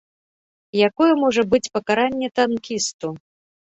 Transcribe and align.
Якое 0.87 1.11
можа 1.25 1.41
быць 1.53 1.71
пакаранне 1.75 2.27
танкісту? 2.41 3.07